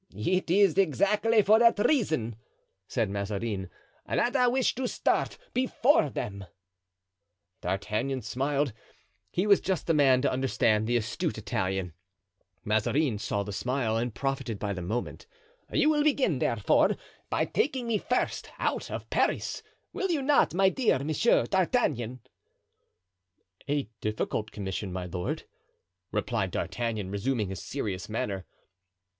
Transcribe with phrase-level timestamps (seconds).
[0.15, 2.35] "It is exactly for that reason,"
[2.87, 3.69] said Mazarin,
[4.07, 6.45] "that I wish to start before them."
[7.61, 11.93] D'Artagnan smiled—he was just the man to understand the astute Italian.
[12.65, 15.27] Mazarin saw the smile and profited by the moment.
[15.71, 16.97] "You will begin, therefore,
[17.29, 19.61] by taking me first out of Paris,
[19.93, 21.09] will you not, my dear M.
[21.09, 22.21] d'Artagnan?"
[23.69, 25.43] "A difficult commission, my lord,"
[26.11, 28.47] replied D'Artagnan, resuming his serious manner.